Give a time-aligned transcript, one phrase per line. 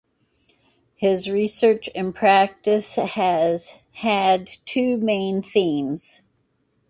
[0.95, 6.31] His research and practice has had two main themes.